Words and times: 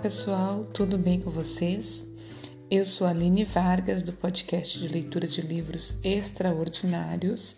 pessoal, 0.00 0.64
tudo 0.72 0.96
bem 0.96 1.20
com 1.20 1.30
vocês? 1.30 2.10
Eu 2.70 2.86
sou 2.86 3.06
Aline 3.06 3.44
Vargas, 3.44 4.02
do 4.02 4.14
podcast 4.14 4.78
de 4.78 4.88
leitura 4.88 5.26
de 5.28 5.42
livros 5.42 5.98
extraordinários. 6.02 7.56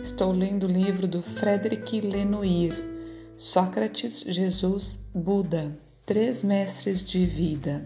Estou 0.00 0.30
lendo 0.30 0.66
o 0.66 0.70
livro 0.70 1.08
do 1.08 1.20
Frederic 1.20 2.00
Lenoir, 2.00 2.72
Sócrates, 3.36 4.20
Jesus, 4.20 5.00
Buda, 5.12 5.76
Três 6.06 6.44
Mestres 6.44 7.04
de 7.04 7.26
Vida. 7.26 7.84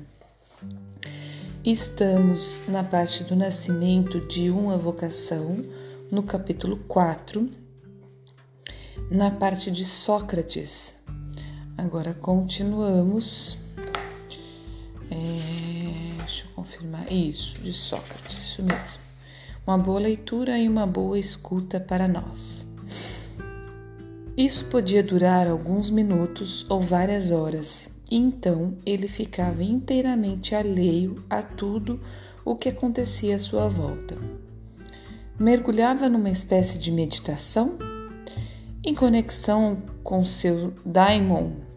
Estamos 1.64 2.60
na 2.68 2.84
parte 2.84 3.24
do 3.24 3.34
nascimento 3.34 4.20
de 4.28 4.50
uma 4.50 4.76
vocação, 4.76 5.64
no 6.10 6.22
capítulo 6.22 6.76
4, 6.88 7.48
na 9.10 9.30
parte 9.30 9.70
de 9.70 9.86
Sócrates. 9.86 10.94
Agora 11.78 12.12
continuamos. 12.12 13.66
Isso, 17.10 17.60
de 17.60 17.72
Sócrates, 17.72 18.36
isso 18.38 18.62
mesmo. 18.62 19.02
Uma 19.66 19.78
boa 19.78 20.00
leitura 20.00 20.58
e 20.58 20.68
uma 20.68 20.86
boa 20.86 21.18
escuta 21.18 21.78
para 21.80 22.08
nós. 22.08 22.66
Isso 24.36 24.66
podia 24.66 25.02
durar 25.02 25.48
alguns 25.48 25.90
minutos 25.90 26.64
ou 26.68 26.80
várias 26.80 27.30
horas, 27.30 27.88
e 28.10 28.16
então 28.16 28.76
ele 28.86 29.08
ficava 29.08 29.62
inteiramente 29.62 30.54
alheio 30.54 31.24
a 31.28 31.42
tudo 31.42 32.00
o 32.44 32.54
que 32.54 32.68
acontecia 32.68 33.36
à 33.36 33.38
sua 33.38 33.68
volta. 33.68 34.16
Mergulhava 35.38 36.08
numa 36.08 36.30
espécie 36.30 36.78
de 36.78 36.90
meditação 36.90 37.78
em 38.84 38.94
conexão 38.94 39.82
com 40.02 40.24
seu 40.24 40.72
daimon 40.84 41.68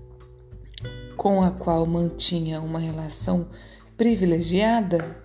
com 1.22 1.44
a 1.44 1.52
qual 1.52 1.86
mantinha 1.86 2.60
uma 2.60 2.80
relação 2.80 3.48
privilegiada, 3.96 5.21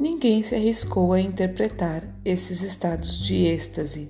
ninguém 0.00 0.42
se 0.42 0.54
arriscou 0.54 1.12
a 1.12 1.20
interpretar 1.20 2.02
esses 2.24 2.62
estados 2.62 3.18
de 3.18 3.44
êxtase. 3.44 4.08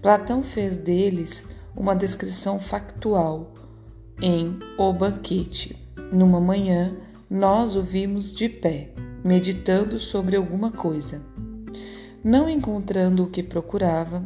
Platão 0.00 0.42
fez 0.42 0.74
deles 0.74 1.44
uma 1.76 1.94
descrição 1.94 2.58
factual 2.58 3.52
em 4.22 4.58
O 4.78 4.90
Banquete. 4.94 5.76
Numa 6.10 6.40
manhã, 6.40 6.96
nós 7.28 7.76
o 7.76 7.82
vimos 7.82 8.32
de 8.32 8.48
pé, 8.48 8.88
meditando 9.22 9.98
sobre 9.98 10.36
alguma 10.36 10.72
coisa. 10.72 11.20
Não 12.24 12.48
encontrando 12.48 13.24
o 13.24 13.26
que 13.28 13.42
procurava, 13.42 14.24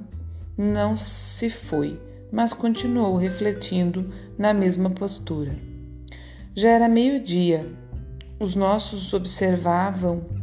não 0.56 0.96
se 0.96 1.50
foi, 1.50 2.00
mas 2.30 2.52
continuou 2.52 3.16
refletindo 3.16 4.12
na 4.38 4.54
mesma 4.54 4.90
postura. 4.90 5.52
Já 6.54 6.68
era 6.68 6.88
meio-dia. 6.88 7.66
Os 8.38 8.54
nossos 8.54 9.12
observavam 9.12 10.39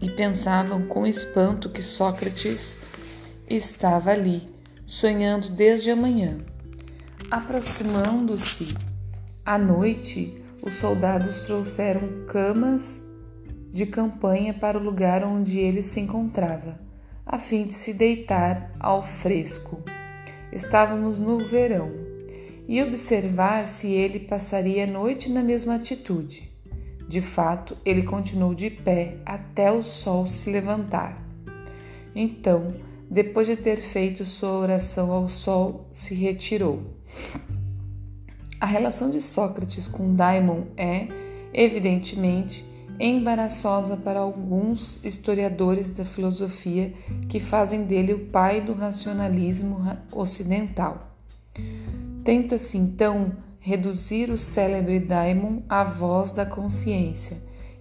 e 0.00 0.10
pensavam 0.10 0.86
com 0.86 1.06
espanto 1.06 1.68
que 1.68 1.82
Sócrates 1.82 2.78
estava 3.48 4.10
ali, 4.10 4.48
sonhando 4.86 5.48
desde 5.50 5.90
a 5.90 5.96
manhã. 5.96 6.38
Aproximando-se 7.30 8.74
à 9.44 9.58
noite, 9.58 10.42
os 10.62 10.74
soldados 10.74 11.42
trouxeram 11.42 12.26
camas 12.26 13.00
de 13.72 13.86
campanha 13.86 14.54
para 14.54 14.78
o 14.78 14.82
lugar 14.82 15.24
onde 15.24 15.58
ele 15.58 15.82
se 15.82 16.00
encontrava, 16.00 16.78
a 17.24 17.38
fim 17.38 17.64
de 17.66 17.74
se 17.74 17.92
deitar 17.92 18.72
ao 18.80 19.02
fresco. 19.02 19.82
Estávamos 20.52 21.18
no 21.18 21.44
verão 21.44 21.92
e 22.66 22.82
observar 22.82 23.66
se 23.66 23.88
ele 23.88 24.20
passaria 24.20 24.84
a 24.84 24.86
noite 24.86 25.30
na 25.30 25.42
mesma 25.42 25.74
atitude. 25.74 26.50
De 27.08 27.22
fato, 27.22 27.74
ele 27.84 28.02
continuou 28.02 28.54
de 28.54 28.68
pé 28.68 29.16
até 29.24 29.72
o 29.72 29.82
sol 29.82 30.26
se 30.26 30.50
levantar. 30.50 31.26
Então, 32.14 32.74
depois 33.10 33.46
de 33.46 33.56
ter 33.56 33.78
feito 33.78 34.26
sua 34.26 34.50
oração 34.50 35.10
ao 35.10 35.28
sol, 35.28 35.86
se 35.90 36.14
retirou. 36.14 36.82
A 38.60 38.66
relação 38.66 39.08
de 39.08 39.20
Sócrates 39.20 39.88
com 39.88 40.14
Daimon 40.14 40.64
é, 40.76 41.08
evidentemente, 41.54 42.62
embaraçosa 43.00 43.96
para 43.96 44.20
alguns 44.20 45.02
historiadores 45.02 45.88
da 45.88 46.04
filosofia 46.04 46.92
que 47.28 47.40
fazem 47.40 47.84
dele 47.84 48.12
o 48.12 48.26
pai 48.26 48.60
do 48.60 48.74
racionalismo 48.74 49.78
ocidental. 50.12 51.16
Tenta-se 52.24 52.76
então 52.76 53.32
reduzir 53.68 54.30
o 54.30 54.38
célebre 54.38 54.98
daimon 54.98 55.62
à 55.68 55.84
voz 55.84 56.32
da 56.32 56.46
consciência 56.46 57.36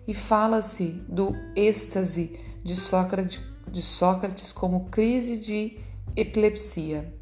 e 0.05 0.13
fala-se 0.13 1.01
do 1.07 1.33
êxtase 1.55 2.37
de 2.61 2.75
Sócrates, 2.75 3.39
de 3.71 3.81
Sócrates 3.81 4.51
como 4.51 4.89
crise 4.89 5.39
de 5.39 5.77
epilepsia. 6.13 7.13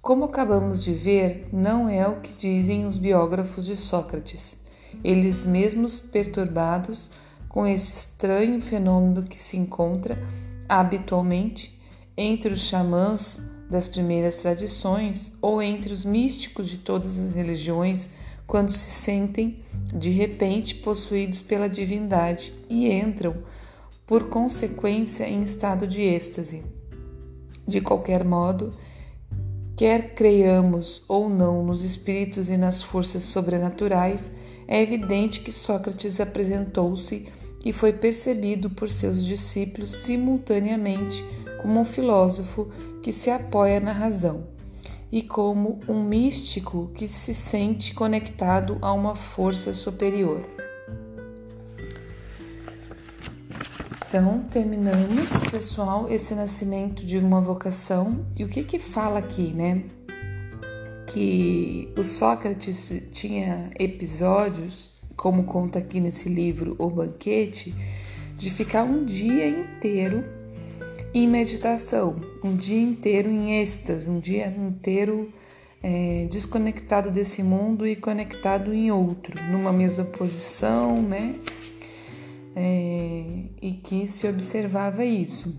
Como 0.00 0.26
acabamos 0.26 0.84
de 0.84 0.92
ver, 0.92 1.48
não 1.52 1.88
é 1.88 2.06
o 2.06 2.20
que 2.20 2.32
dizem 2.32 2.86
os 2.86 2.96
biógrafos 2.96 3.66
de 3.66 3.76
Sócrates. 3.76 4.56
Eles 5.02 5.44
mesmos 5.44 5.98
perturbados 5.98 7.10
com 7.48 7.66
esse 7.66 7.92
estranho 7.92 8.62
fenômeno 8.62 9.24
que 9.24 9.38
se 9.38 9.56
encontra 9.56 10.16
habitualmente 10.68 11.76
entre 12.16 12.52
os 12.52 12.60
xamãs 12.60 13.42
das 13.70 13.86
primeiras 13.86 14.36
tradições 14.36 15.32
ou 15.40 15.62
entre 15.62 15.92
os 15.92 16.04
místicos 16.04 16.68
de 16.68 16.78
todas 16.78 17.16
as 17.18 17.34
religiões 17.34 18.10
quando 18.46 18.72
se 18.72 18.90
sentem 18.90 19.60
de 19.94 20.10
repente 20.10 20.74
possuídos 20.74 21.40
pela 21.40 21.68
divindade 21.68 22.52
e 22.68 22.90
entram, 22.92 23.36
por 24.04 24.28
consequência, 24.28 25.24
em 25.24 25.44
estado 25.44 25.86
de 25.86 26.02
êxtase. 26.02 26.64
De 27.64 27.80
qualquer 27.80 28.24
modo, 28.24 28.74
quer 29.76 30.16
creiamos 30.16 31.04
ou 31.06 31.28
não 31.28 31.64
nos 31.64 31.84
espíritos 31.84 32.48
e 32.48 32.56
nas 32.56 32.82
forças 32.82 33.22
sobrenaturais, 33.22 34.32
é 34.66 34.82
evidente 34.82 35.40
que 35.40 35.52
Sócrates 35.52 36.20
apresentou-se 36.20 37.28
e 37.64 37.72
foi 37.72 37.92
percebido 37.92 38.68
por 38.68 38.90
seus 38.90 39.24
discípulos 39.24 39.90
simultaneamente 39.90 41.24
como 41.60 41.80
um 41.80 41.84
filósofo 41.84 42.68
que 43.02 43.12
se 43.12 43.30
apoia 43.30 43.80
na 43.80 43.92
razão 43.92 44.46
e 45.12 45.22
como 45.22 45.80
um 45.88 46.02
místico 46.02 46.90
que 46.94 47.06
se 47.06 47.34
sente 47.34 47.92
conectado 47.92 48.78
a 48.80 48.92
uma 48.92 49.14
força 49.14 49.74
superior. 49.74 50.42
Então, 54.08 54.42
terminamos, 54.50 55.44
pessoal, 55.50 56.08
esse 56.10 56.34
nascimento 56.34 57.04
de 57.04 57.18
uma 57.18 57.40
vocação. 57.40 58.26
E 58.36 58.42
o 58.42 58.48
que 58.48 58.64
que 58.64 58.78
fala 58.78 59.20
aqui, 59.20 59.52
né? 59.52 59.84
Que 61.06 61.92
o 61.96 62.02
Sócrates 62.02 62.92
tinha 63.12 63.70
episódios, 63.78 64.90
como 65.16 65.44
conta 65.44 65.78
aqui 65.78 66.00
nesse 66.00 66.28
livro 66.28 66.74
O 66.78 66.90
Banquete, 66.90 67.74
de 68.36 68.50
ficar 68.50 68.82
um 68.84 69.04
dia 69.04 69.48
inteiro 69.48 70.39
em 71.12 71.26
meditação, 71.26 72.16
um 72.44 72.54
dia 72.56 72.80
inteiro 72.80 73.28
em 73.28 73.60
êxtase, 73.60 74.08
um 74.08 74.20
dia 74.20 74.46
inteiro 74.46 75.32
é, 75.82 76.26
desconectado 76.30 77.10
desse 77.10 77.42
mundo 77.42 77.86
e 77.86 77.96
conectado 77.96 78.72
em 78.72 78.90
outro, 78.90 79.40
numa 79.50 79.72
mesma 79.72 80.04
posição, 80.04 81.02
né? 81.02 81.34
É, 82.54 83.24
e 83.62 83.72
que 83.72 84.06
se 84.06 84.28
observava 84.28 85.04
isso. 85.04 85.56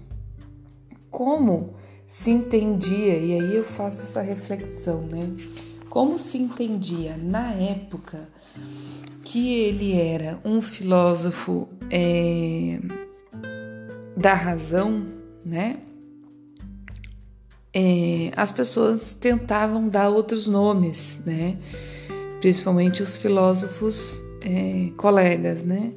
Como 1.10 1.74
se 2.08 2.32
entendia, 2.32 3.18
e 3.18 3.34
aí 3.34 3.56
eu 3.56 3.64
faço 3.64 4.04
essa 4.04 4.22
reflexão, 4.22 5.02
né? 5.02 5.34
Como 5.90 6.18
se 6.18 6.38
entendia 6.38 7.18
na 7.18 7.52
época 7.54 8.30
que 9.24 9.54
ele 9.54 10.00
era 10.00 10.40
um 10.46 10.62
filósofo 10.62 11.68
é, 11.90 12.80
da 14.16 14.34
razão, 14.34 15.21
né? 15.46 15.78
É, 17.74 18.32
as 18.36 18.52
pessoas 18.52 19.14
tentavam 19.14 19.88
dar 19.88 20.10
outros 20.10 20.48
nomes, 20.48 21.20
né? 21.26 21.58
Principalmente 22.42 23.02
os 23.02 23.18
filósofos 23.18 24.22
é, 24.44 24.90
colegas, 24.98 25.64
né? 25.64 25.94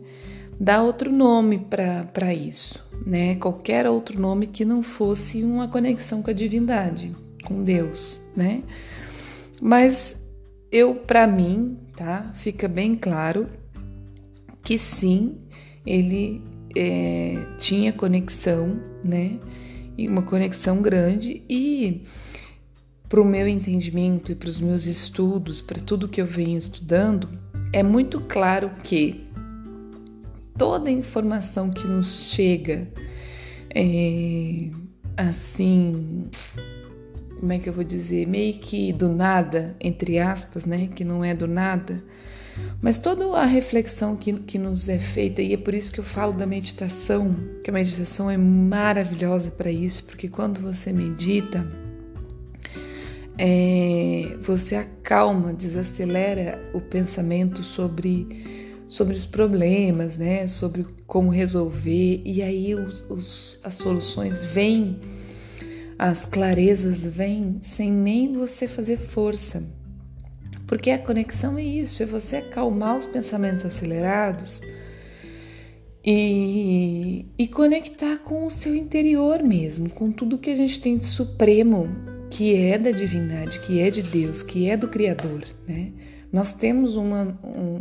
Dar 0.59 0.83
outro 0.83 1.11
nome 1.11 1.59
para 1.59 2.33
isso, 2.33 2.85
né? 3.05 3.35
Qualquer 3.37 3.89
outro 3.89 4.21
nome 4.21 4.47
que 4.47 4.65
não 4.65 4.83
fosse 4.83 5.43
uma 5.43 5.67
conexão 5.67 6.23
com 6.23 6.31
a 6.31 6.35
divindade, 6.35 7.15
com 7.45 7.63
Deus, 7.63 8.21
né? 8.37 8.63
Mas 9.61 10.17
eu, 10.71 10.95
para 10.95 11.27
mim, 11.27 11.77
tá? 11.97 12.31
Fica 12.35 12.69
bem 12.69 12.95
claro 12.95 13.49
que 14.63 14.79
sim, 14.79 15.37
ele 15.85 16.43
é, 16.77 17.47
tinha 17.59 17.93
conexão, 17.93 18.81
né? 19.03 19.39
E 19.97 20.09
uma 20.09 20.23
conexão 20.23 20.83
grande 20.83 21.43
e 21.49 22.05
para 23.09 23.21
o 23.21 23.25
meu 23.25 23.47
entendimento 23.47 24.33
e 24.33 24.35
para 24.35 24.49
os 24.49 24.59
meus 24.59 24.87
estudos, 24.87 25.61
para 25.61 25.81
tudo 25.81 26.09
que 26.09 26.21
eu 26.21 26.27
venho 26.27 26.59
estudando, 26.59 27.29
é 27.73 27.83
muito 27.83 28.21
claro 28.21 28.71
que 28.83 29.29
toda 30.59 30.91
informação 30.91 31.71
que 31.71 31.87
nos 31.87 32.31
chega 32.31 32.89
é, 33.75 34.71
assim, 35.17 36.29
como 37.39 37.53
é 37.53 37.59
que 37.59 37.69
eu 37.69 37.73
vou 37.73 37.85
dizer, 37.85 38.27
meio 38.27 38.55
que 38.55 38.93
do 38.93 39.09
nada, 39.09 39.77
entre 39.81 40.19
aspas, 40.19 40.65
né? 40.65 40.89
Que 40.95 41.05
não 41.05 41.25
é 41.25 41.35
do 41.35 41.47
nada, 41.47 42.03
mas 42.81 42.99
toda 42.99 43.27
a 43.37 43.47
reflexão 43.47 44.17
que, 44.17 44.33
que 44.33 44.59
nos 44.59 44.89
é 44.89 44.99
feita, 44.99 45.41
e 45.41 45.55
é 45.55 45.57
por 45.57 45.75
isso 45.75 45.91
que 45.91 46.01
eu 46.01 46.05
falo 46.05 46.33
da 46.33 46.47
meditação, 46.47 47.35
que 47.63 47.71
a 47.71 47.73
meditação 47.73 48.31
é 48.31 48.37
maravilhosa 48.37 49.51
para 49.51 49.71
isso, 49.71 50.05
porque 50.05 50.29
quando 50.29 50.61
você 50.61 50.93
medita, 50.93 51.67
é, 53.39 54.37
você 54.41 54.77
acalma, 54.77 55.53
desacelera 55.53 56.61
o 56.73 56.81
pensamento 56.81 57.63
sobre, 57.63 58.77
sobre 58.87 59.15
os 59.15 59.25
problemas, 59.25 60.17
né? 60.17 60.47
sobre 60.47 60.87
como 61.07 61.31
resolver, 61.31 62.23
e 62.25 62.43
aí 62.43 62.75
os, 62.75 63.05
os, 63.09 63.59
as 63.65 63.75
soluções 63.75 64.43
vêm, 64.43 65.01
as 65.99 66.27
clarezas 66.27 67.05
vêm 67.05 67.59
sem 67.61 67.91
nem 67.91 68.33
você 68.33 68.69
fazer 68.69 68.99
força. 68.99 69.63
Porque 70.67 70.91
a 70.91 70.99
conexão 70.99 71.59
é 71.59 71.63
isso, 71.63 72.03
é 72.03 72.07
você 72.07 72.37
acalmar 72.37 72.97
os 72.97 73.07
pensamentos 73.07 73.65
acelerados 73.65 74.61
e, 76.05 77.27
e 77.39 77.47
conectar 77.49 78.19
com 78.19 78.47
o 78.47 78.51
seu 78.51 78.75
interior 78.75 79.43
mesmo, 79.43 79.91
com 79.91 80.11
tudo 80.11 80.39
que 80.39 80.51
a 80.51 80.57
gente 80.57 80.81
tem 80.81 80.97
de 80.97 81.05
supremo, 81.05 81.89
que 82.31 82.57
é 82.57 82.79
da 82.79 82.91
divindade, 82.91 83.61
que 83.61 83.81
é 83.81 83.91
de 83.91 84.03
Deus, 84.03 84.43
que 84.43 84.69
é 84.69 84.77
do 84.77 84.89
Criador, 84.89 85.45
né? 85.67 85.93
Nós 86.33 86.53
temos 86.53 86.97
uma, 86.97 87.39
um, 87.45 87.81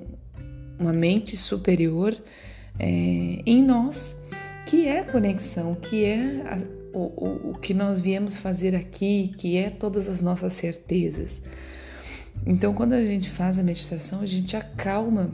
uma 0.78 0.94
mente 0.94 1.36
superior 1.36 2.16
é, 2.78 3.42
em 3.46 3.64
nós, 3.64 4.16
que 4.68 4.88
é 4.88 5.00
a 5.00 5.04
conexão, 5.04 5.74
que 5.74 6.06
é 6.06 6.18
a, 6.46 6.60
o, 6.94 7.00
o, 7.00 7.50
o 7.52 7.58
que 7.58 7.74
nós 7.74 8.00
viemos 8.00 8.38
fazer 8.38 8.76
aqui, 8.76 9.32
que 9.38 9.58
é 9.58 9.70
todas 9.70 10.08
as 10.08 10.22
nossas 10.22 10.54
certezas. 10.54 11.42
Então, 12.46 12.74
quando 12.74 12.94
a 12.94 13.04
gente 13.04 13.30
faz 13.30 13.58
a 13.58 13.64
meditação, 13.64 14.22
a 14.22 14.26
gente 14.26 14.56
acalma 14.56 15.32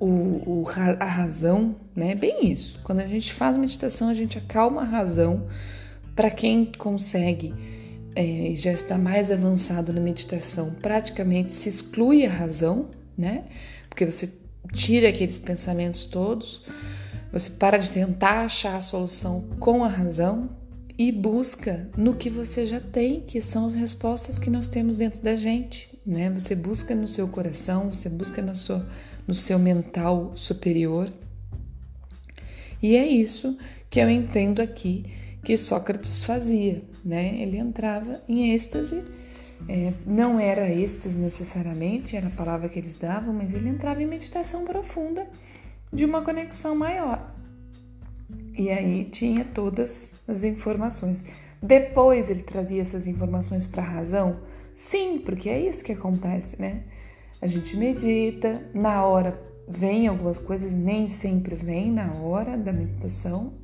o, 0.00 0.06
o, 0.06 0.64
a 0.98 1.04
razão, 1.04 1.76
né? 1.94 2.14
Bem 2.14 2.50
isso. 2.50 2.80
Quando 2.82 3.00
a 3.00 3.06
gente 3.06 3.32
faz 3.32 3.56
meditação, 3.56 4.08
a 4.08 4.14
gente 4.14 4.36
acalma 4.38 4.82
a 4.82 4.84
razão. 4.84 5.46
Para 6.16 6.30
quem 6.30 6.64
consegue 6.76 7.54
é, 8.14 8.52
já 8.56 8.72
está 8.72 8.98
mais 8.98 9.30
avançado 9.30 9.92
na 9.92 10.00
meditação, 10.00 10.70
praticamente 10.82 11.52
se 11.52 11.68
exclui 11.68 12.26
a 12.26 12.30
razão, 12.30 12.88
né? 13.16 13.44
Porque 13.88 14.04
você 14.04 14.32
tira 14.72 15.08
aqueles 15.08 15.38
pensamentos 15.38 16.04
todos, 16.04 16.64
você 17.32 17.50
para 17.50 17.78
de 17.78 17.90
tentar 17.90 18.44
achar 18.44 18.76
a 18.76 18.80
solução 18.80 19.44
com 19.58 19.84
a 19.84 19.88
razão, 19.88 20.50
e 20.98 21.10
busca 21.10 21.88
no 21.96 22.14
que 22.14 22.28
você 22.28 22.66
já 22.66 22.80
tem, 22.80 23.20
que 23.20 23.40
são 23.40 23.64
as 23.64 23.74
respostas 23.74 24.38
que 24.38 24.50
nós 24.50 24.66
temos 24.66 24.96
dentro 24.96 25.22
da 25.22 25.36
gente, 25.36 25.98
né? 26.04 26.30
Você 26.30 26.54
busca 26.54 26.94
no 26.94 27.08
seu 27.08 27.28
coração, 27.28 27.92
você 27.92 28.08
busca 28.08 28.42
na 28.42 28.54
sua, 28.54 28.86
no 29.26 29.34
seu 29.34 29.58
mental 29.58 30.32
superior. 30.36 31.10
E 32.82 32.96
é 32.96 33.06
isso 33.06 33.56
que 33.88 34.00
eu 34.00 34.10
entendo 34.10 34.60
aqui 34.60 35.04
que 35.44 35.56
Sócrates 35.56 36.22
fazia, 36.24 36.82
né? 37.04 37.40
Ele 37.40 37.58
entrava 37.58 38.22
em 38.28 38.52
êxtase, 38.52 39.02
é, 39.68 39.92
não 40.06 40.38
era 40.38 40.70
êxtase 40.70 41.16
necessariamente, 41.16 42.16
era 42.16 42.28
a 42.28 42.30
palavra 42.30 42.68
que 42.68 42.78
eles 42.78 42.94
davam, 42.94 43.32
mas 43.32 43.54
ele 43.54 43.68
entrava 43.68 44.02
em 44.02 44.06
meditação 44.06 44.64
profunda 44.64 45.26
de 45.92 46.04
uma 46.04 46.22
conexão 46.22 46.74
maior. 46.74 47.31
E 48.54 48.70
aí 48.70 49.04
tinha 49.04 49.44
todas 49.44 50.14
as 50.28 50.44
informações. 50.44 51.24
Depois 51.62 52.28
ele 52.28 52.42
trazia 52.42 52.82
essas 52.82 53.06
informações 53.06 53.66
para 53.66 53.82
a 53.82 53.86
razão? 53.86 54.40
Sim, 54.74 55.18
porque 55.18 55.48
é 55.48 55.60
isso 55.60 55.84
que 55.84 55.92
acontece, 55.92 56.60
né? 56.60 56.82
A 57.40 57.46
gente 57.46 57.76
medita, 57.76 58.62
na 58.74 59.04
hora 59.04 59.40
vem 59.68 60.06
algumas 60.06 60.38
coisas, 60.38 60.74
nem 60.74 61.08
sempre 61.08 61.54
vem 61.54 61.90
na 61.90 62.12
hora 62.14 62.56
da 62.56 62.72
meditação, 62.72 63.54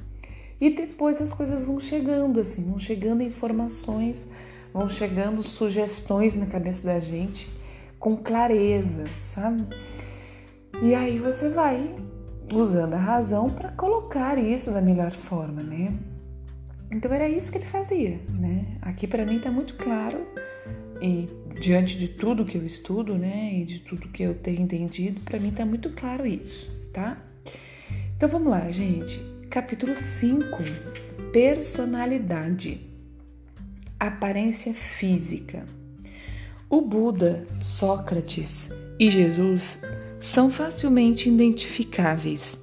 e 0.61 0.70
depois 0.70 1.20
as 1.20 1.32
coisas 1.32 1.64
vão 1.64 1.79
chegando 1.79 2.40
assim, 2.40 2.64
vão 2.64 2.79
chegando 2.79 3.23
informações, 3.23 4.29
vão 4.73 4.88
chegando 4.88 5.43
sugestões 5.43 6.35
na 6.35 6.46
cabeça 6.46 6.82
da 6.82 6.99
gente 6.99 7.49
com 7.99 8.17
clareza, 8.17 9.05
sabe? 9.25 9.64
E 10.82 10.94
aí 10.94 11.19
você 11.19 11.49
vai 11.49 11.94
usando 12.53 12.95
a 12.95 12.99
razão 12.99 13.50
para 13.50 13.71
colocar 13.73 14.39
isso 14.39 14.71
da 14.71 14.81
melhor 14.81 15.12
forma, 15.12 15.62
né? 15.62 15.95
Então 16.91 17.12
era 17.12 17.29
isso 17.29 17.53
que 17.53 17.59
ele 17.59 17.67
fazia, 17.67 18.21
né? 18.31 18.65
Aqui 18.81 19.06
para 19.06 19.27
mim 19.27 19.37
está 19.37 19.50
muito 19.50 19.75
claro 19.75 20.27
e 21.03 21.29
diante 21.61 21.99
de 21.99 22.09
tudo 22.09 22.45
que 22.45 22.56
eu 22.56 22.65
estudo, 22.65 23.17
né, 23.17 23.53
e 23.55 23.65
de 23.65 23.81
tudo 23.81 24.09
que 24.09 24.23
eu 24.23 24.35
tenho 24.35 24.62
entendido, 24.62 25.21
para 25.21 25.39
mim 25.39 25.49
está 25.49 25.65
muito 25.65 25.91
claro 25.91 26.27
isso, 26.27 26.71
tá? 26.93 27.19
Então 28.17 28.29
vamos 28.29 28.49
lá, 28.49 28.71
gente. 28.71 29.21
Capítulo 29.50 29.95
5: 29.95 30.47
Personalidade. 31.33 32.87
Aparência 33.99 34.75
física. 34.75 35.65
O 36.71 36.83
Buda, 36.83 37.47
Sócrates 37.61 38.69
e 39.00 39.11
Jesus 39.11 39.81
são 40.20 40.50
facilmente 40.50 41.29
identificáveis. 41.29 42.56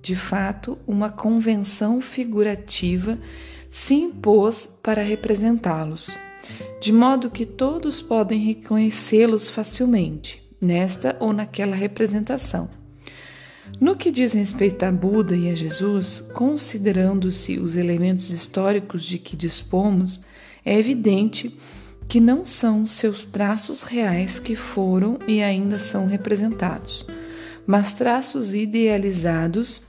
De 0.00 0.16
fato, 0.16 0.78
uma 0.86 1.10
convenção 1.10 2.00
figurativa 2.00 3.18
se 3.70 3.94
impôs 3.94 4.68
para 4.82 5.02
representá-los, 5.02 6.10
de 6.80 6.92
modo 6.92 7.30
que 7.30 7.46
todos 7.46 8.00
podem 8.00 8.40
reconhecê-los 8.40 9.48
facilmente, 9.48 10.42
nesta 10.60 11.16
ou 11.20 11.32
naquela 11.32 11.76
representação. 11.76 12.68
No 13.80 13.96
que 13.96 14.10
diz 14.10 14.32
respeito 14.32 14.82
a 14.84 14.92
Buda 14.92 15.36
e 15.36 15.48
a 15.48 15.54
Jesus, 15.54 16.20
considerando-se 16.34 17.58
os 17.58 17.76
elementos 17.76 18.30
históricos 18.30 19.04
de 19.04 19.18
que 19.18 19.36
dispomos, 19.36 20.20
é 20.64 20.78
evidente 20.78 21.48
que 21.48 21.56
não 22.20 22.44
são 22.44 22.86
seus 22.86 23.24
traços 23.24 23.82
reais 23.82 24.38
que 24.38 24.54
foram 24.54 25.18
e 25.26 25.42
ainda 25.42 25.78
são 25.78 26.06
representados, 26.06 27.06
mas 27.66 27.92
traços 27.92 28.54
idealizados, 28.54 29.82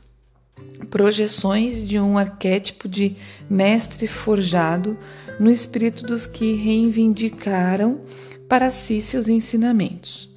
projeções 0.89 1.85
de 1.85 1.99
um 1.99 2.17
arquétipo 2.17 2.87
de 2.87 3.15
mestre 3.49 4.07
forjado 4.07 4.97
no 5.39 5.49
espírito 5.49 6.03
dos 6.05 6.25
que 6.25 6.53
reivindicaram 6.53 8.01
para 8.47 8.71
si 8.71 9.01
seus 9.01 9.27
ensinamentos. 9.27 10.29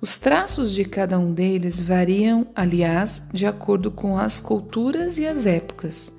Os 0.00 0.16
traços 0.16 0.72
de 0.72 0.84
cada 0.84 1.18
um 1.18 1.32
deles 1.32 1.78
variam, 1.78 2.46
aliás, 2.54 3.22
de 3.32 3.46
acordo 3.46 3.90
com 3.90 4.18
as 4.18 4.40
culturas 4.40 5.18
e 5.18 5.26
as 5.26 5.46
épocas. 5.46 6.12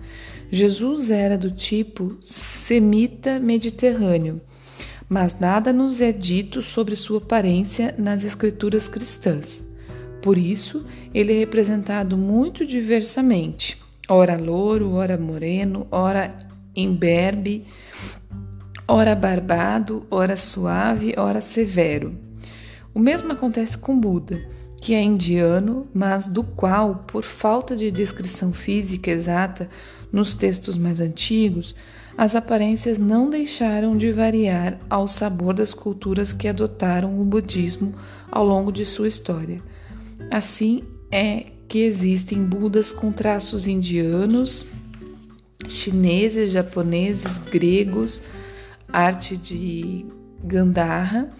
Jesus 0.52 1.10
era 1.10 1.38
do 1.38 1.50
tipo 1.50 2.18
semita 2.22 3.40
mediterrâneo 3.40 4.42
mas 5.12 5.38
nada 5.38 5.74
nos 5.74 6.00
é 6.00 6.14
dito 6.14 6.62
sobre 6.62 6.96
sua 6.96 7.18
aparência 7.18 7.94
nas 7.98 8.24
escrituras 8.24 8.88
cristãs. 8.88 9.62
Por 10.22 10.38
isso, 10.38 10.86
ele 11.14 11.34
é 11.34 11.40
representado 11.40 12.16
muito 12.16 12.66
diversamente, 12.66 13.78
ora 14.08 14.38
louro, 14.38 14.94
ora 14.94 15.18
moreno, 15.18 15.86
ora 15.92 16.34
imberbe, 16.74 17.68
ora 18.88 19.14
barbado, 19.14 20.08
ora 20.10 20.38
suave, 20.38 21.14
ora 21.18 21.42
severo. 21.42 22.16
O 22.94 23.00
mesmo 23.00 23.34
acontece 23.34 23.78
com 23.78 24.00
Buda, 24.00 24.42
que 24.82 24.94
é 24.94 25.04
indiano, 25.04 25.90
mas 25.94 26.26
do 26.26 26.42
qual, 26.42 27.04
por 27.06 27.26
falta 27.26 27.76
de 27.76 27.92
descrição 27.92 28.54
física 28.54 29.12
exata 29.12 29.70
nos 30.10 30.34
textos 30.34 30.78
mais 30.78 31.02
antigos, 31.02 31.76
as 32.18 32.36
aparências 32.36 33.00
não 33.00 33.30
deixaram 33.30 33.96
de 33.98 34.12
variar 34.12 34.78
ao 34.90 35.08
sabor 35.08 35.54
das 35.54 35.74
culturas 35.74 36.34
que 36.34 36.48
adotaram 36.48 37.20
o 37.20 37.26
budismo 37.26 37.94
ao 38.30 38.46
longo 38.46 38.72
de 38.72 38.86
sua 38.86 39.08
história. 39.08 39.62
Assim 40.30 40.84
é 41.12 41.46
que 41.68 41.80
existem 41.80 42.44
Budas 42.44 42.92
com 42.92 43.12
traços 43.12 43.66
indianos, 43.66 44.66
chineses, 45.68 46.52
japoneses, 46.52 47.38
gregos, 47.50 48.22
arte 48.92 49.38
de 49.38 50.06
Gandhara, 50.44 51.32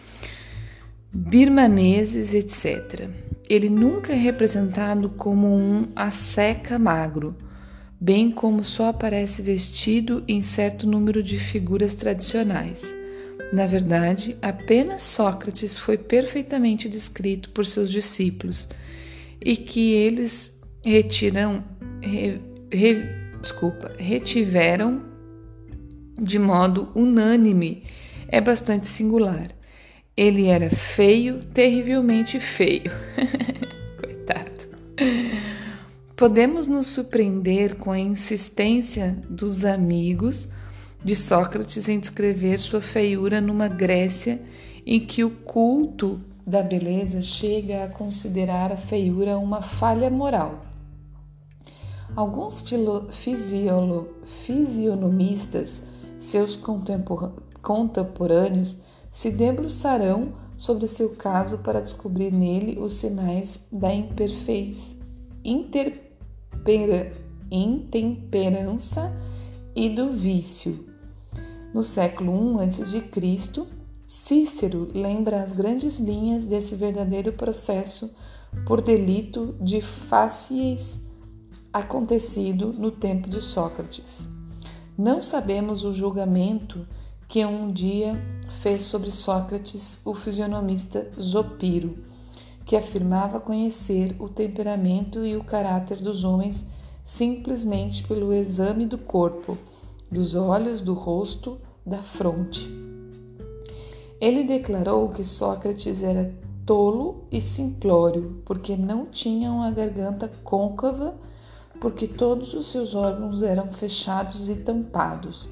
birmaneses, 1.12 2.34
etc. 2.34 3.10
Ele 3.50 3.70
nunca 3.70 4.14
é 4.14 4.16
representado 4.16 5.10
como 5.10 5.48
um 5.48 5.88
asceca 5.96 6.80
magro 6.80 7.36
bem 8.02 8.32
como 8.32 8.64
só 8.64 8.90
aparece 8.90 9.44
vestido 9.44 10.24
em 10.28 10.42
certo 10.42 10.88
número 10.88 11.22
de 11.22 11.38
figuras 11.38 11.94
tradicionais. 11.94 12.84
Na 13.54 13.68
verdade, 13.68 14.36
apenas 14.42 15.04
Sócrates 15.04 15.78
foi 15.78 16.00
perfeitamente 16.00 16.90
descrito 16.90 17.52
por 17.52 17.64
seus 17.64 17.92
discípulos 17.92 18.68
e 19.40 19.56
que 19.56 19.94
eles 19.94 20.52
retiram, 20.84 21.64
re, 22.02 22.42
re, 22.72 23.04
desculpa, 23.40 23.92
retiveram 24.00 25.04
de 26.20 26.40
modo 26.40 26.90
unânime 26.96 27.84
é 28.28 28.42
bastante 28.42 28.88
singular. 28.88 29.52
Ele 30.18 30.48
era 30.48 30.70
feio, 30.72 31.42
terrivelmente 31.54 32.40
feio. 32.40 32.92
Podemos 36.22 36.68
nos 36.68 36.86
surpreender 36.86 37.78
com 37.78 37.90
a 37.92 37.98
insistência 37.98 39.20
dos 39.28 39.66
amigos 39.66 40.48
de 41.04 41.16
Sócrates 41.16 41.90
em 41.90 42.00
descrever 42.00 42.60
sua 42.60 42.80
feiura 42.80 43.42
numa 43.42 43.68
Grécia 43.68 44.40
em 44.86 45.00
que 45.00 45.24
o 45.24 45.32
culto 45.32 46.22
da 46.46 46.62
beleza 46.62 47.24
chega 47.24 47.86
a 47.86 47.88
considerar 47.88 48.72
a 48.72 48.78
feiura 48.78 49.40
uma 49.40 49.64
falha 49.64 50.12
moral. 50.12 50.64
Alguns 52.16 52.64
fisionomistas, 54.30 55.82
seus 56.20 56.56
contemporâneos, 57.64 58.80
se 59.10 59.32
debruçarão 59.32 60.36
sobre 60.56 60.86
seu 60.86 61.16
caso 61.16 61.58
para 61.64 61.82
descobrir 61.82 62.32
nele 62.32 62.78
os 62.80 62.94
sinais 62.94 63.60
da 63.72 63.92
imperfeição, 63.92 65.02
intemperança 67.50 69.12
e 69.76 69.90
do 69.90 70.12
vício. 70.12 70.88
No 71.74 71.84
século 71.84 72.62
I 72.62 72.66
a.C., 72.66 73.66
Cícero 74.06 74.90
lembra 74.94 75.42
as 75.42 75.54
grandes 75.54 75.98
linhas 75.98 76.46
desse 76.46 76.76
verdadeiro 76.76 77.32
processo 77.32 78.14
por 78.66 78.82
delito 78.82 79.56
de 79.62 79.80
fáceis 79.80 81.00
acontecido 81.72 82.74
no 82.74 82.92
tempo 82.92 83.30
de 83.30 83.42
Sócrates. 83.42 84.28
Não 84.98 85.22
sabemos 85.22 85.86
o 85.86 85.94
julgamento 85.94 86.86
que 87.26 87.46
um 87.46 87.72
dia 87.72 88.22
fez 88.60 88.82
sobre 88.82 89.10
Sócrates 89.10 90.02
o 90.04 90.14
fisionomista 90.14 91.10
Zopiro, 91.18 91.98
que 92.66 92.76
afirmava 92.76 93.40
conhecer 93.40 94.16
o 94.20 94.30
temperamento 94.30 95.26
e 95.26 95.36
o 95.36 95.44
caráter 95.44 95.98
dos 95.98 96.24
homens 96.24 96.64
simplesmente 97.04 98.04
pelo 98.04 98.34
exame 98.34 98.86
do 98.86 98.98
corpo, 98.98 99.58
dos 100.10 100.36
olhos, 100.36 100.82
do 100.82 100.94
rosto, 100.94 101.58
da 101.86 101.98
fronte. 101.98 102.70
Ele 104.20 104.44
declarou 104.44 105.10
que 105.10 105.24
Sócrates 105.24 106.04
era 106.04 106.34
tolo 106.66 107.24
e 107.32 107.42
simplório, 107.42 108.42
porque 108.46 108.78
não 108.78 109.06
tinha 109.08 109.52
uma 109.52 109.72
garganta 109.72 110.32
côncava, 110.44 111.16
porque 111.80 112.08
todos 112.08 112.54
os 112.54 112.68
seus 112.68 112.94
órgãos 112.94 113.42
eram 113.42 113.68
fechados 113.70 114.48
e 114.48 114.56
tampados. 114.56 115.50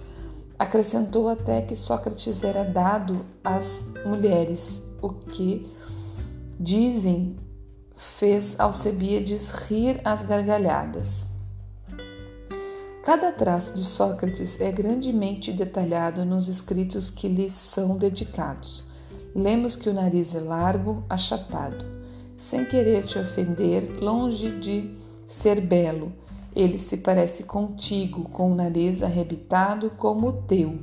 Acrescentou 0.57 1.27
até 1.27 1.61
que 1.61 1.75
Sócrates 1.75 2.43
era 2.43 2.63
dado 2.63 3.25
às 3.43 3.83
mulheres, 4.05 4.83
o 5.01 5.09
que, 5.09 5.67
dizem, 6.59 7.37
fez 7.95 8.59
Alcebiades 8.59 9.51
rir 9.51 10.01
às 10.03 10.21
gargalhadas. 10.21 11.25
Cada 13.03 13.31
traço 13.31 13.73
de 13.73 13.85
Sócrates 13.85 14.59
é 14.59 14.71
grandemente 14.71 15.53
detalhado 15.53 16.25
nos 16.25 16.47
escritos 16.47 17.09
que 17.09 17.27
lhe 17.27 17.49
são 17.49 17.97
dedicados. 17.97 18.83
Lemos 19.33 19.75
que 19.75 19.89
o 19.89 19.93
nariz 19.93 20.35
é 20.35 20.39
largo, 20.39 21.03
achatado. 21.09 21.85
Sem 22.35 22.65
querer 22.65 23.05
te 23.05 23.17
ofender, 23.17 23.99
longe 24.01 24.51
de 24.51 24.95
ser 25.27 25.61
belo, 25.61 26.11
ele 26.55 26.77
se 26.77 26.97
parece 26.97 27.43
contigo, 27.43 28.25
com 28.29 28.51
o 28.51 28.55
nariz 28.55 29.01
arrebitado 29.01 29.91
como 29.91 30.27
o 30.27 30.33
teu, 30.33 30.79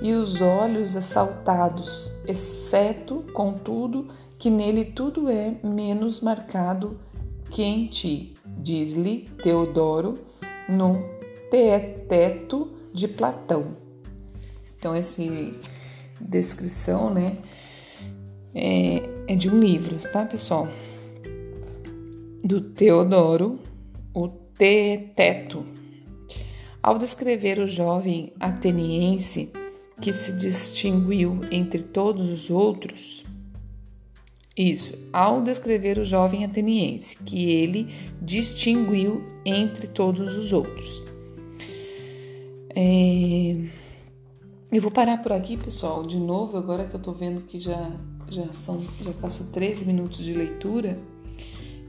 e 0.00 0.12
os 0.12 0.40
olhos 0.40 0.96
assaltados, 0.96 2.12
exceto, 2.26 3.24
contudo, 3.32 4.08
que 4.38 4.50
nele 4.50 4.84
tudo 4.84 5.28
é 5.28 5.56
menos 5.62 6.20
marcado 6.20 6.98
que 7.50 7.62
em 7.62 7.86
ti, 7.86 8.34
diz-lhe 8.58 9.26
Teodoro 9.42 10.14
no 10.68 11.02
Teeteto 11.50 12.72
de 12.92 13.06
Platão. 13.06 13.76
Então, 14.78 14.94
essa 14.94 15.22
descrição, 16.20 17.12
né, 17.12 17.38
é, 18.54 19.02
é 19.28 19.34
de 19.34 19.48
um 19.48 19.58
livro, 19.58 19.98
tá, 20.10 20.24
pessoal? 20.24 20.68
Do 22.44 22.60
Teodoro, 22.60 23.58
o 24.14 24.28
Teeteto. 24.28 25.64
Ao 26.82 26.98
descrever 26.98 27.58
o 27.58 27.66
jovem 27.66 28.32
ateniense 28.38 29.52
que 30.00 30.12
se 30.12 30.32
distinguiu 30.32 31.40
entre 31.50 31.82
todos 31.82 32.28
os 32.30 32.50
outros, 32.50 33.24
isso, 34.56 34.94
ao 35.12 35.42
descrever 35.42 35.98
o 35.98 36.04
jovem 36.04 36.44
ateniense, 36.44 37.18
que 37.18 37.50
ele 37.50 37.92
distinguiu 38.22 39.22
entre 39.44 39.86
todos 39.86 40.34
os 40.34 40.52
outros. 40.52 41.04
É... 42.74 43.56
Eu 44.72 44.80
vou 44.80 44.90
parar 44.90 45.22
por 45.22 45.32
aqui, 45.32 45.56
pessoal, 45.56 46.06
de 46.06 46.18
novo, 46.18 46.56
agora 46.56 46.86
que 46.86 46.94
eu 46.94 47.00
tô 47.00 47.12
vendo 47.12 47.42
que 47.42 47.60
já, 47.60 47.92
já 48.28 48.52
são, 48.52 48.82
já 49.02 49.12
passou 49.12 49.46
13 49.48 49.84
minutos 49.84 50.24
de 50.24 50.32
leitura 50.32 50.98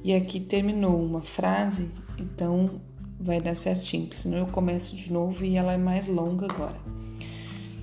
e 0.03 0.13
aqui 0.13 0.39
terminou 0.39 1.01
uma 1.01 1.21
frase, 1.21 1.89
então 2.19 2.81
vai 3.19 3.41
dar 3.41 3.55
certinho, 3.55 4.03
porque 4.03 4.17
senão 4.17 4.37
eu 4.37 4.45
começo 4.47 4.95
de 4.95 5.11
novo 5.11 5.43
e 5.43 5.55
ela 5.55 5.73
é 5.73 5.77
mais 5.77 6.07
longa 6.07 6.45
agora, 6.45 6.77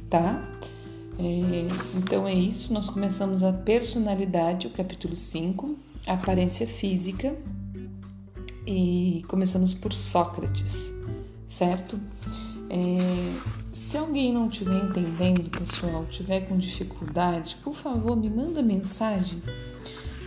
tá? 0.09 0.54
É, 1.19 1.97
então 1.97 2.27
é 2.27 2.35
isso, 2.35 2.73
nós 2.73 2.89
começamos 2.89 3.43
a 3.45 3.53
personalidade, 3.53 4.67
o 4.67 4.71
capítulo 4.71 5.15
5, 5.15 5.77
a 6.07 6.15
aparência 6.15 6.67
física, 6.67 7.35
e 8.67 9.25
começamos 9.29 9.75
por 9.75 9.93
Sócrates, 9.93 10.93
certo? 11.47 12.01
É, 12.71 13.65
se 13.73 13.97
alguém 13.97 14.33
não 14.33 14.49
estiver 14.49 14.83
entendendo, 14.83 15.51
pessoal, 15.51 16.05
tiver 16.07 16.41
com 16.49 16.57
dificuldade, 16.57 17.57
por 17.63 17.75
favor, 17.75 18.17
me 18.17 18.31
manda 18.31 18.63
mensagem 18.63 19.41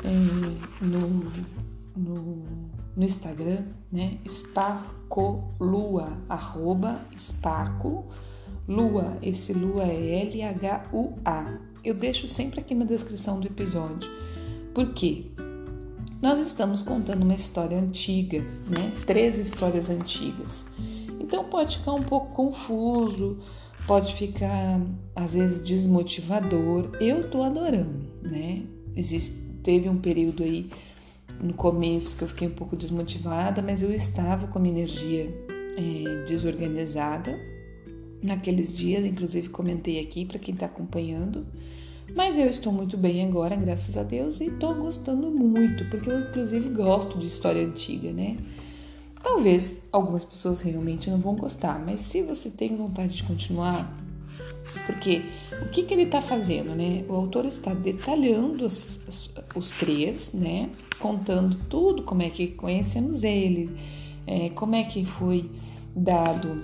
é, 0.04 0.86
no, 0.86 1.32
no, 1.96 2.46
no, 2.96 3.04
Instagram, 3.04 3.64
né? 3.92 4.20
Sparcolua, 4.28 6.18
arroba 6.30 7.02
Sparco 7.18 8.06
Lua. 8.68 9.18
Esse 9.22 9.54
Lua 9.54 9.84
é 9.84 10.22
L-H-U-A. 10.24 11.60
Eu 11.84 11.94
deixo 11.94 12.28
sempre 12.28 12.60
aqui 12.60 12.76
na 12.76 12.84
descrição 12.84 13.40
do 13.40 13.48
episódio. 13.48 14.12
Por 14.74 14.94
quê? 14.94 15.32
Nós 16.22 16.40
estamos 16.40 16.82
contando 16.82 17.24
uma 17.24 17.36
história 17.36 17.80
antiga, 17.80 18.40
né? 18.68 18.92
Três 19.06 19.38
histórias 19.38 19.90
antigas. 19.90 20.66
Então 21.20 21.46
pode 21.46 21.78
ficar 21.78 21.94
um 21.94 22.04
pouco 22.04 22.34
confuso, 22.34 23.40
pode 23.86 24.14
ficar 24.16 24.82
às 25.16 25.36
vezes 25.36 25.62
desmotivador. 25.62 26.92
Eu 27.00 27.30
tô 27.30 27.44
adorando, 27.44 28.06
né? 28.22 28.64
Existe, 28.96 29.34
teve 29.64 29.88
um 29.88 29.98
período 29.98 30.44
aí 30.44 30.70
no 31.42 31.54
começo 31.54 32.18
que 32.18 32.24
eu 32.24 32.28
fiquei 32.28 32.48
um 32.48 32.54
pouco 32.54 32.76
desmotivada, 32.76 33.62
mas 33.62 33.82
eu 33.82 33.94
estava 33.94 34.48
com 34.48 34.58
a 34.58 34.62
minha 34.62 34.76
energia 34.76 35.34
é, 35.78 36.24
desorganizada 36.26 37.57
naqueles 38.22 38.76
dias, 38.76 39.06
inclusive 39.06 39.50
comentei 39.50 40.00
aqui 40.00 40.26
para 40.26 40.40
quem 40.40 40.54
está 40.54 40.66
acompanhando. 40.66 41.46
Mas 42.16 42.38
eu 42.38 42.48
estou 42.48 42.72
muito 42.72 42.98
bem 42.98 43.26
agora, 43.26 43.56
graças 43.56 43.98
a 43.98 44.04
Deus, 44.04 44.40
e 44.40 44.46
estou 44.46 44.74
gostando 44.74 45.30
muito, 45.30 45.86
porque 45.90 46.10
eu 46.10 46.20
inclusive 46.22 46.70
gosto 46.70 47.18
de 47.18 47.28
história 47.28 47.66
antiga, 47.66 48.12
né? 48.12 48.38
Talvez 49.22 49.82
algumas 49.92 50.24
pessoas 50.24 50.62
realmente 50.62 51.10
não 51.10 51.20
vão 51.20 51.36
gostar, 51.36 51.78
mas 51.80 52.02
se 52.02 52.22
você 52.22 52.50
tem 52.50 52.76
vontade 52.76 53.16
de 53.16 53.24
continuar, 53.24 53.94
porque 54.86 55.24
o 55.62 55.70
que, 55.70 55.84
que 55.84 55.94
ele 55.94 56.04
está 56.04 56.22
fazendo, 56.22 56.74
né? 56.76 57.04
O 57.10 57.14
autor 57.14 57.46
está 57.46 57.74
detalhando 57.74 58.66
os, 58.66 59.02
os 59.56 59.72
três, 59.72 60.32
né? 60.34 60.70
Contando 61.00 61.58
tudo, 61.70 62.04
como 62.04 62.22
é 62.22 62.30
que 62.30 62.48
conhecemos 62.48 63.24
ele, 63.24 63.70
é, 64.26 64.50
como 64.50 64.76
é 64.76 64.84
que 64.84 65.04
foi 65.04 65.50
dado 65.96 66.64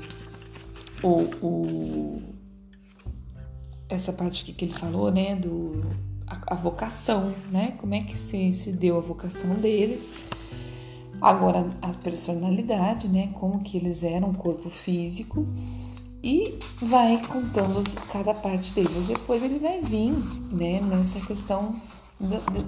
o, 1.03 1.45
o 1.45 2.22
essa 3.89 4.12
parte 4.12 4.43
que, 4.45 4.53
que 4.53 4.65
ele 4.65 4.74
falou, 4.74 5.12
né? 5.12 5.36
Do 5.36 5.86
a, 6.25 6.53
a, 6.53 6.55
vocação, 6.55 7.36
né? 7.51 7.75
Como 7.77 7.93
é 7.93 8.01
que 8.01 8.17
se, 8.17 8.53
se 8.53 8.72
deu 8.72 8.98
a 8.98 9.01
vocação 9.01 9.53
deles 9.55 10.24
Agora, 11.24 11.69
a 11.81 11.88
personalidade, 11.93 13.07
né? 13.07 13.29
Como 13.36 13.62
que 13.62 13.77
eles 13.77 14.03
eram, 14.03 14.33
corpo 14.33 14.69
físico 14.69 15.48
e 16.22 16.60
vai 16.81 17.25
contando 17.25 17.81
cada 18.12 18.33
parte 18.33 18.74
dele. 18.74 19.05
Depois 19.07 19.41
ele 19.41 19.57
vai 19.57 19.79
vir, 19.81 20.12
né, 20.51 20.81
nessa 20.81 21.22
questão 21.25 21.81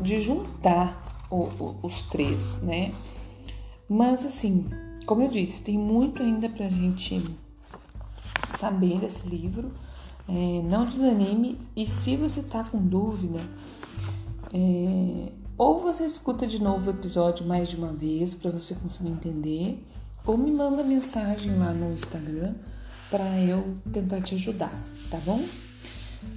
de 0.01 0.21
juntar 0.21 1.25
o, 1.29 1.49
o, 1.59 1.79
os 1.83 2.03
três, 2.03 2.47
né? 2.61 2.93
Mas 3.89 4.25
assim, 4.25 4.69
como 5.05 5.23
eu 5.23 5.29
disse, 5.29 5.61
tem 5.61 5.77
muito 5.77 6.23
ainda 6.23 6.47
pra 6.47 6.69
gente 6.69 7.21
saber 8.57 8.99
desse 8.99 9.27
livro. 9.27 9.71
É, 10.27 10.61
não 10.63 10.85
desanime 10.85 11.59
e 11.75 11.85
se 11.85 12.15
você 12.15 12.41
tá 12.41 12.63
com 12.63 12.79
dúvida, 12.79 13.39
é, 14.51 15.31
ou 15.57 15.81
você 15.81 16.05
escuta 16.05 16.47
de 16.47 16.61
novo 16.61 16.89
o 16.89 16.93
episódio 16.93 17.45
mais 17.45 17.69
de 17.69 17.75
uma 17.75 17.93
vez 17.93 18.33
para 18.33 18.51
você 18.51 18.73
conseguir 18.73 19.11
entender, 19.11 19.83
ou 20.25 20.37
me 20.37 20.51
manda 20.51 20.83
mensagem 20.83 21.55
lá 21.57 21.71
no 21.71 21.93
Instagram 21.93 22.55
para 23.09 23.39
eu 23.39 23.77
tentar 23.93 24.21
te 24.21 24.35
ajudar, 24.35 24.73
tá 25.11 25.19
bom? 25.25 25.43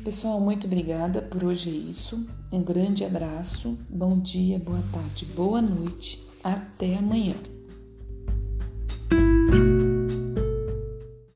Pessoal, 0.05 0.39
muito 0.39 0.67
obrigada 0.67 1.23
por 1.23 1.43
hoje 1.45 1.71
é 1.71 1.73
isso. 1.73 2.27
Um 2.53 2.63
grande 2.63 3.05
abraço, 3.05 3.79
bom 3.89 4.19
dia, 4.19 4.59
boa 4.59 4.83
tarde, 4.93 5.25
boa 5.25 5.63
noite, 5.63 6.25
até 6.45 6.97
amanhã. 6.97 7.35